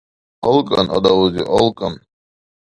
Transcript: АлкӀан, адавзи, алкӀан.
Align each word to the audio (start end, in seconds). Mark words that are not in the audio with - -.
АлкӀан, 0.47 0.87
адавзи, 0.95 1.41
алкӀан. 1.57 1.93